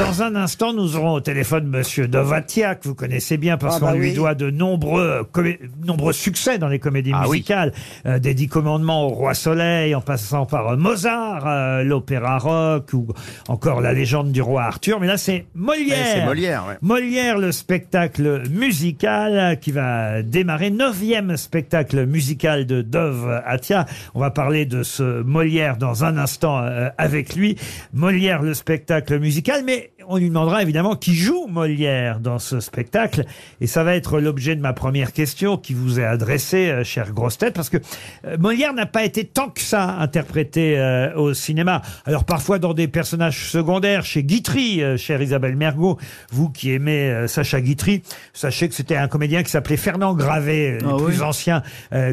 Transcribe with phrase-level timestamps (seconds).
[0.00, 3.80] Dans un instant, nous aurons au téléphone Monsieur Dovatia, que vous connaissez bien parce Ah
[3.80, 4.14] qu'on bah lui oui.
[4.14, 7.38] doit de nombreux, comé- nombreux succès dans les comédies Ah oui.
[7.38, 7.72] musicales,
[8.06, 12.92] euh, des Dix Commandements au Roi Soleil, en passant par euh, Mozart, euh, l'opéra rock
[12.94, 13.08] ou
[13.48, 15.00] encore la légende du roi Arthur.
[15.00, 15.98] Mais là, c'est Molière.
[15.98, 16.78] Ouais, c'est Molière, ouais.
[16.80, 23.84] Molière, le spectacle musical euh, qui va démarrer, neuvième spectacle musical de Dove Atia.
[24.14, 27.56] On va parler de ce Molière dans un instant euh, avec lui.
[27.92, 33.24] Molière, le spectacle musical, mais on lui demandera évidemment qui joue Molière dans ce spectacle.
[33.60, 37.12] Et ça va être l'objet de ma première question qui vous est adressée, euh, chère
[37.12, 37.76] grosse tête, parce que
[38.26, 41.80] euh, Molière n'a pas été tant que ça interprété euh, au cinéma.
[42.04, 45.98] Alors parfois dans des personnages secondaires, chez Guitry, chère Isabelle Mergot,
[46.32, 48.02] vous qui aimez Sacha Guitry,
[48.32, 50.78] sachez que c'était un comédien qui s'appelait Fernand Gravet.
[50.80, 51.04] Les Ah oui.
[51.04, 51.62] plus anciens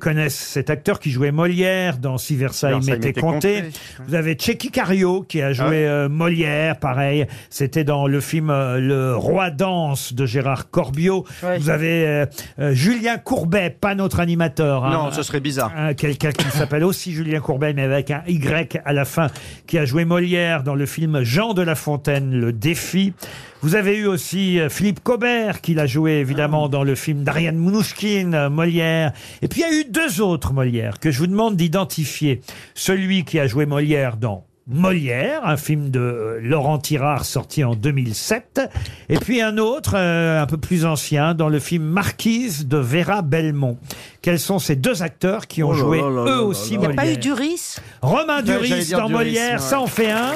[0.00, 3.62] connaissent cet acteur qui jouait Molière dans Si Versailles, m'était compté.
[3.62, 3.78] compté.
[4.06, 7.26] Vous avez Checky Cario qui a joué Ah euh, Molière, pareil.
[7.50, 11.24] C'était dans le film euh, Le Roi danse de Gérard Corbiot.
[11.42, 11.58] Ouais.
[11.58, 12.26] Vous avez euh,
[12.58, 14.84] euh, Julien Courbet, pas notre animateur.
[14.84, 14.92] hein.
[14.92, 15.72] Non, ce serait bizarre.
[15.76, 19.28] Un- Quelqu'un qui s'appelle aussi Julien Courbet, mais avec un Y à la fin,
[19.66, 23.12] qui a joué Molière dans le film Jean de La Fontaine, Le Défi.
[23.60, 27.56] Vous avez eu aussi euh, Philippe Cobert, qui l'a joué évidemment dans le film d'Ariane
[27.58, 29.12] Mnouchkine, euh, Molière.
[29.40, 32.40] Et puis il y a eu deux autres Molières que je vous demande d'identifier.
[32.74, 37.74] Celui qui a joué Molière dans Molière, un film de euh, Laurent Tirard sorti en
[37.74, 38.60] 2007,
[39.08, 43.22] et puis un autre, euh, un peu plus ancien, dans le film Marquise de Vera
[43.22, 43.76] Belmont.
[44.22, 46.74] Quels sont ces deux acteurs qui ont Oh là joué là là eux là aussi
[46.74, 49.58] Il n'y a Molière pas eu Duris Romain Ouais, Duris dire dans Duris, Molière, ouais.
[49.58, 50.32] ça en fait un.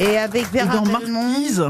[0.00, 1.22] Et avec Et Vera dans Belmont.
[1.22, 1.64] Marquise,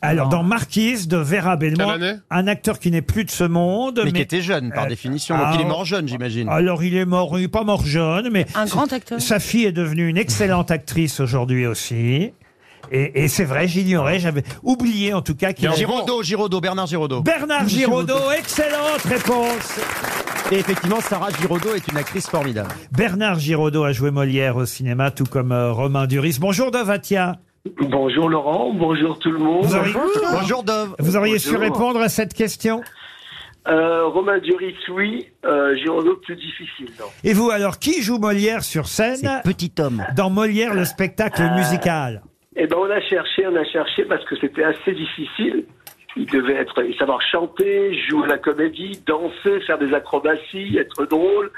[0.00, 3.44] Alors dans Marquise de Vera Belmont, Quelle année un acteur qui n'est plus de ce
[3.44, 5.36] monde, Mais, mais, qui était jeune, par Euh, définition.
[5.38, 5.68] ah, Donc il est oh.
[5.68, 6.48] mort jeune, j'imagine.
[6.48, 9.20] alors il est mort, il est pas mort jeune, mais Un grand acteur.
[9.20, 12.32] sa fille est devenue une excellente actrice aujourd'hui aussi.
[12.92, 15.76] Et, et c'est vrai, j'ignorais, j'avais oublié en tout cas qu'il avait...
[15.76, 17.20] Giraudot, Giraudot, Bernard Giraudot.
[17.20, 19.80] Bernard Giraudot, excellente réponse
[20.52, 22.68] Et effectivement, Sarah Giraudot est une actrice formidable.
[22.92, 26.38] Bernard Giraudot a joué Molière au cinéma, tout comme euh, Romain Duris.
[26.40, 27.40] Bonjour Dovatia.
[27.80, 29.64] Bonjour Laurent, bonjour tout le monde.
[29.64, 29.92] Vous auriez,
[30.32, 30.94] Bonjour Dove.
[30.98, 32.82] vous auriez su répondre à cette question?
[33.68, 35.26] Euh, Romain Duris, oui.
[35.44, 35.74] Euh,
[36.22, 36.88] plus difficile.
[37.00, 37.06] Non.
[37.24, 40.04] Et vous, alors, qui joue Molière sur scène petit homme.
[40.16, 42.22] dans Molière, le spectacle musical?
[42.54, 45.64] Eh ben, on a cherché, on a cherché parce que c'était assez difficile.
[46.16, 51.50] Il devait être, savoir chanter, jouer la comédie, danser, faire des acrobaties, être drôle.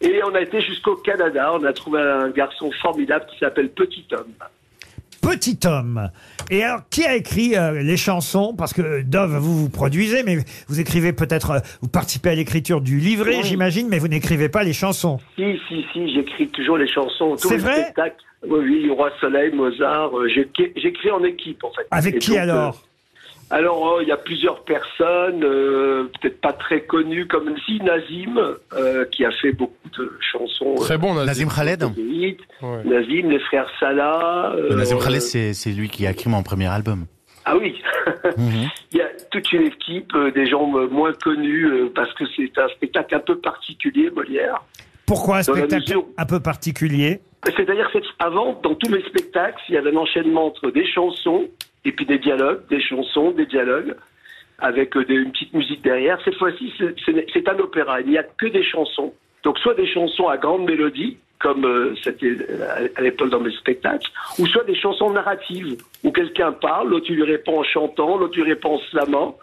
[0.00, 1.52] Et on a été jusqu'au Canada.
[1.54, 4.34] On a trouvé un garçon formidable qui s'appelle Petit Homme.
[5.22, 6.10] Petit homme.
[6.50, 8.54] Et alors, qui a écrit euh, les chansons?
[8.58, 10.38] Parce que Dove, vous vous produisez, mais
[10.68, 13.42] vous écrivez peut-être, euh, vous participez à l'écriture du livret, Oui.
[13.44, 15.18] j'imagine, mais vous n'écrivez pas les chansons.
[15.36, 17.82] Si, si, si, j'écris toujours les chansons, tous C'est les vrai?
[17.82, 18.16] spectacles.
[18.46, 20.10] Oui, oui, Roi Soleil, Mozart.
[20.18, 21.86] euh, j'écris j'écris en équipe, en fait.
[21.92, 22.82] Avec Et qui donc, alors?
[23.52, 27.80] Euh, Alors, oh, il y a plusieurs personnes, euh, peut-être pas très connues, comme si
[27.80, 30.74] Nazim, euh, qui a fait beaucoup de chansons.
[30.76, 31.26] Très bon, Nazim.
[31.26, 31.86] Nazim Khaled euh.
[32.62, 32.84] Ouais.
[32.84, 34.52] Nazim, les frères Salah.
[34.56, 37.06] euh, Nazim euh, Khaled, c'est c'est lui qui a écrit mon premier album.
[37.44, 37.74] Ah oui
[38.36, 38.68] Mhm.
[38.92, 42.24] Il y a toute une équipe, euh, des gens euh, moins connus, euh, parce que
[42.36, 44.62] c'est un spectacle un peu particulier, Molière.
[45.06, 47.20] Pourquoi un spectacle mesure- un peu particulier?
[47.44, 50.86] C'est-à-dire que c'est- avant, dans tous mes spectacles, il y avait un enchaînement entre des
[50.86, 51.48] chansons
[51.84, 53.94] et puis des dialogues, des chansons, des dialogues,
[54.58, 56.18] avec euh, une petite musique derrière.
[56.24, 58.00] Cette fois-ci, c'est un opéra.
[58.00, 59.12] Il n'y a que des chansons.
[59.42, 63.50] Donc soit des chansons à grande mélodie, comme euh, c'était euh, à l'époque dans mes
[63.50, 68.36] spectacles, ou soit des chansons narratives, où quelqu'un parle, l'autre lui répond en chantant, l'autre
[68.36, 69.36] lui répond en slamant.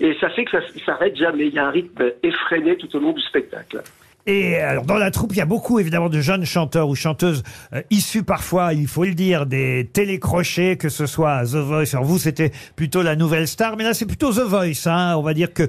[0.00, 1.48] Et ça fait que ça ne s'arrête jamais.
[1.48, 3.82] Il y a un rythme effréné tout au long du spectacle.
[4.26, 7.42] Et alors, dans la troupe, il y a beaucoup, évidemment, de jeunes chanteurs ou chanteuses
[7.74, 11.92] euh, issus parfois, il faut le dire, des télécrochets, que ce soit à The Voice.
[11.92, 14.86] Alors vous, c'était plutôt la nouvelle star, mais là, c'est plutôt The Voice.
[14.86, 15.14] Hein.
[15.18, 15.64] On va dire que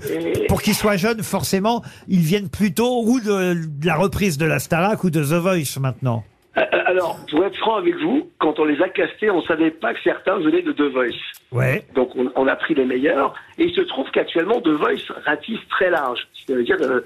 [0.47, 4.59] pour qu'ils soient jeunes, forcément, ils viennent plutôt ou de, de la reprise de la
[4.59, 6.23] Starac ou de The Voice maintenant.
[6.57, 9.93] Euh, Alors, pour être franc avec vous, quand on les a castés, on savait pas
[9.93, 11.19] que certains venaient de The Voice.
[11.51, 11.85] Ouais.
[11.93, 13.33] Donc, on, on a pris les meilleurs.
[13.57, 16.25] Et il se trouve qu'actuellement, The Voice ratisse très large.
[16.33, 17.01] C'est-à-dire, euh, euh,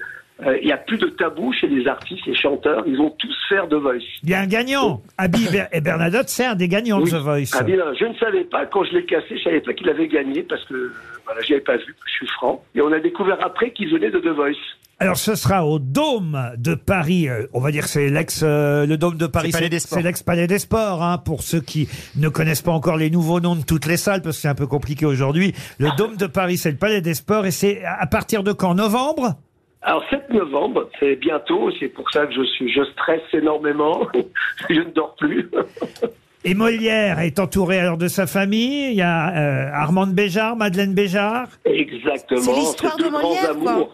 [0.62, 2.82] il y a plus de tabou chez les artistes, les chanteurs.
[2.86, 3.98] Ils vont tous faire The Voice.
[4.22, 5.02] Il y a un gagnant.
[5.18, 7.10] Abby Ber- et Bernadotte, c'est un des gagnants Oui.
[7.10, 7.50] de The Voice.
[7.58, 10.08] Ah bien, je ne savais pas, quand je l'ai cassé, je savais pas qu'il avait
[10.08, 10.92] gagné parce que, euh,
[11.24, 12.62] voilà, je l'avais pas vu, je suis franc.
[12.74, 14.54] Et on a découvert après qu'il venait de The Voice.
[15.02, 17.26] Alors ce sera au Dôme de Paris.
[17.28, 19.50] euh, on va dire que c'est l'ex euh, le Dôme de Paris.
[19.50, 19.98] C'est Palais C'est des Sports.
[19.98, 21.02] c'est l'ex Palais des Sports.
[21.02, 24.20] Hein, pour ceux qui ne connaissent pas encore les nouveaux noms de toutes les salles,
[24.20, 25.54] parce que c'est un peu compliqué aujourd'hui.
[25.78, 28.74] Le Dôme de Paris, c'est le Palais des Sports, et c'est à partir de quand?
[28.74, 29.36] Novembre?
[29.82, 34.06] Alors 7 novembre, c'est bientôt, c'est pour ça que je suis, je stresse énormément,
[34.68, 35.50] je ne dors plus.
[36.44, 38.88] Et Molière est entouré alors de sa famille.
[38.92, 41.48] Il y a euh, Armande Béjart, Madeleine Béjart.
[41.66, 42.40] Exactement.
[42.40, 43.88] C'est l'histoire de Molière, quoi.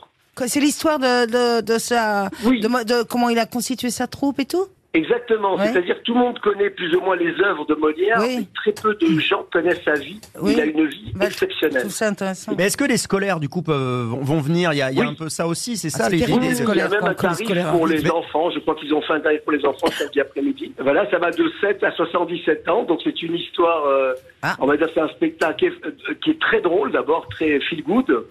[0.46, 2.60] C'est l'histoire de, de, de sa, Oui.
[2.60, 4.66] de, de comment il a constitué sa troupe et tout.
[4.96, 5.56] Exactement.
[5.56, 5.66] Ouais.
[5.66, 8.36] C'est-à-dire tout le monde connaît plus ou moins les œuvres de Molière, Oui.
[8.38, 10.20] mais très peu de gens connaissent sa vie.
[10.40, 10.52] Oui.
[10.56, 11.90] Il a une vie Bah, exceptionnelle.
[11.90, 12.52] ça intéressant.
[12.56, 14.72] Mais est-ce que les scolaires, du coup, peuvent- vont, vont venir?
[14.72, 15.10] Il y a, il y a Oui.
[15.10, 16.90] un peu ça aussi, c'est Ah, ça les idées les de- Il y a scolaires,
[16.90, 18.50] même un tarif scolaires pour les enfants.
[18.50, 20.72] Je crois qu'ils ont fait un tarif pour les enfants samedi après-midi.
[20.78, 22.84] Voilà, ça va de 7 à 77 ans.
[22.84, 24.12] Donc c'est une histoire, euh,
[24.42, 24.56] Ah.
[24.60, 27.82] on va dire c'est un spectacle qui est, qui est très drôle d'abord, très feel
[27.82, 28.24] good.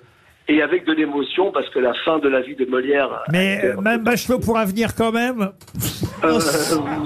[0.47, 3.23] Et avec de l'émotion, parce que la fin de la vie de Molière.
[3.31, 5.49] Mais euh, euh, Mme Bachelot pourra venir quand même.
[6.23, 6.39] Euh,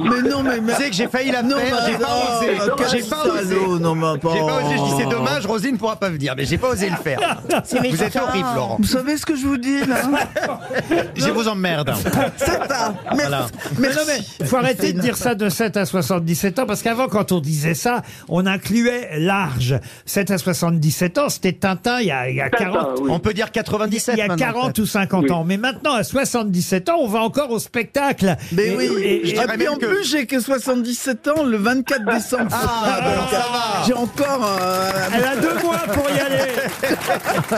[0.04, 0.60] Mais non, mais.
[0.74, 2.58] Tu sais que j'ai failli la faire, j'ai pas osé.
[2.92, 3.56] J'ai pas osé.
[3.82, 4.30] Non, mais pas.
[4.34, 6.90] J'ai pas osé, je dis c'est dommage, Rosine pourra pas venir, mais j'ai pas osé
[6.90, 7.42] le faire.
[7.90, 8.78] Vous êtes horrible, Laurent.
[8.80, 9.98] Vous savez ce que je vous dis, là
[11.16, 11.94] Je vous emmerde.
[12.38, 12.94] C'est ça.
[13.14, 13.48] Voilà.
[13.78, 16.82] Mais non, mais il faut arrêter de dire ça de 7 à 77 ans, parce
[16.82, 19.80] qu'avant, quand on disait ça, on incluait large.
[20.06, 23.10] 7 à 77 ans, c'était Tintin il y a, il y a Tintin, 40 oui.
[23.12, 24.80] On peut dire 97 Il y a maintenant, 40 peut-être.
[24.80, 25.32] ou 50 Oui.
[25.32, 25.44] ans.
[25.44, 28.36] Mais maintenant, à 77 ans, on va encore au spectacle.
[28.52, 31.28] Mais Et- oui, et- et, et- dirais puis même en que- plus j'ai que 77
[31.30, 32.48] ans le 24 décembre.
[32.51, 33.84] Ah, alors ça va.
[33.88, 36.51] J'ai encore euh, elle a deux mois pour y aller.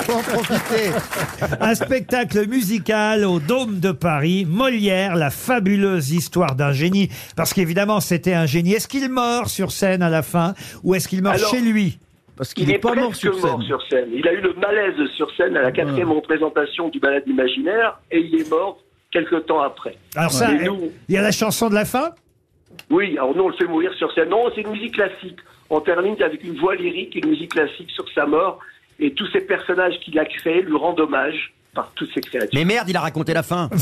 [0.00, 0.90] Faut en profiter.
[1.60, 7.08] Un spectacle musical au Dôme de Paris, Molière, la fabuleuse histoire d'un génie.
[7.36, 8.72] Parce qu'évidemment, c'était un génie.
[8.74, 11.98] Est-ce qu'il meurt sur scène à la fin ou est-ce qu'il meurt Alors, chez lui?
[12.36, 13.42] Parce Il qu'il est, est pas mort sur scène.
[13.50, 14.08] mort sur scène.
[14.14, 18.20] Il a eu le malaise sur scène à la quatrième représentation du balade imaginaire et
[18.20, 18.78] il est mort
[19.10, 19.96] quelque temps après.
[20.16, 22.10] Alors ça, nous- il y a la chanson de la fin?
[22.90, 24.28] Oui, alors nous on le fait mourir sur scène.
[24.28, 25.38] Non, c'est une musique classique.
[25.70, 28.58] On termine avec une voix lyrique et une musique classique sur sa mort.
[29.00, 32.48] Et tous ces personnages qu'il a créés lui rendent hommage par toutes ces créatures.
[32.54, 33.70] Mais merde, il a raconté la fin.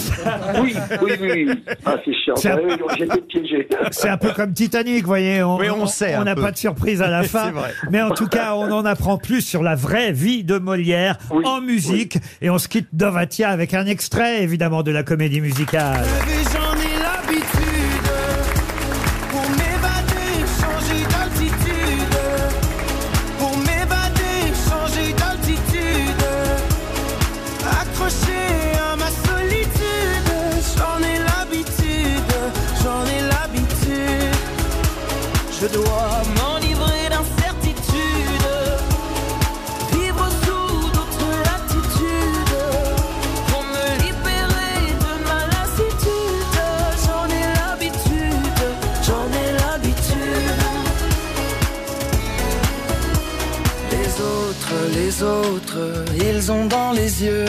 [0.63, 1.51] Oui, oui, oui.
[1.85, 2.37] Ah, c'est chiant.
[2.37, 3.69] C'est un- Ah oui, été piégé.
[3.91, 5.43] C'est un peu comme Titanic, vous voyez.
[5.43, 7.47] On, Oui, on sait On n'a pas de surprise à la fin.
[7.47, 7.73] C'est vrai.
[7.91, 11.45] Mais en tout cas, on en apprend plus sur la vraie vie de Molière Oui,
[11.47, 12.19] en musique.
[12.43, 16.05] Et on se quitte Dovatia avec un extrait, évidemment, de la comédie musicale.
[35.59, 38.49] Je dois m'enivrer d'incertitude.
[39.93, 42.59] Vivre sous d'autres latitudes.
[43.49, 46.59] Pour me libérer de ma lassitude,
[47.05, 48.63] j'en ai l'habitude,
[49.07, 50.63] j'en ai l'habitude.
[53.93, 57.49] Les autres, les autres, ils ont dans les yeux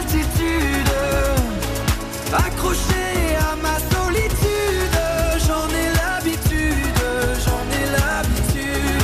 [2.63, 4.97] Accroché à ma solitude,
[5.47, 7.01] j'en ai l'habitude,
[7.43, 9.01] j'en ai l'habitude.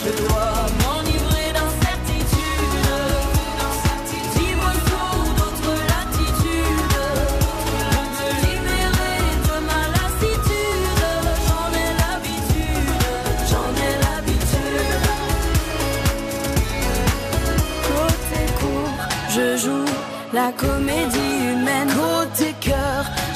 [0.00, 2.86] Je dois m'enivrer d'incertitude,
[4.36, 7.02] vivre sous d'autres latitudes,
[8.14, 9.18] me libérer
[9.48, 10.94] de ma lassitude.
[11.48, 12.98] J'en ai l'habitude,
[13.50, 15.06] j'en ai l'habitude.
[17.88, 18.96] Côté court,
[19.28, 19.90] je joue
[20.32, 21.27] la comédie